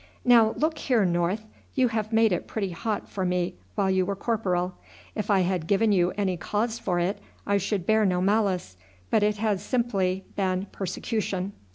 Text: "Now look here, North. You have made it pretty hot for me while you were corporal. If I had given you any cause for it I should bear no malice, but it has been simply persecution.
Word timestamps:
"Now 0.25 0.55
look 0.57 0.79
here, 0.79 1.05
North. 1.05 1.43
You 1.75 1.89
have 1.89 2.11
made 2.11 2.31
it 2.31 2.47
pretty 2.47 2.71
hot 2.71 3.07
for 3.07 3.23
me 3.23 3.53
while 3.75 3.91
you 3.91 4.03
were 4.03 4.15
corporal. 4.15 4.73
If 5.13 5.29
I 5.29 5.41
had 5.41 5.67
given 5.67 5.91
you 5.91 6.09
any 6.17 6.37
cause 6.37 6.79
for 6.79 6.99
it 6.99 7.19
I 7.45 7.57
should 7.57 7.85
bear 7.85 8.03
no 8.03 8.19
malice, 8.19 8.77
but 9.11 9.21
it 9.21 9.37
has 9.37 9.59
been 9.59 9.69
simply 9.69 10.25
persecution. 10.71 11.53